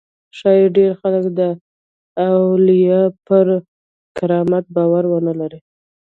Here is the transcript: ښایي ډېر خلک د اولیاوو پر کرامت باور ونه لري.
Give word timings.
ښایي 0.37 0.65
ډېر 0.77 0.91
خلک 1.01 1.23
د 1.39 1.41
اولیاوو 2.29 3.15
پر 3.27 3.45
کرامت 4.17 4.65
باور 4.75 5.03
ونه 5.07 5.33
لري. 5.39 5.59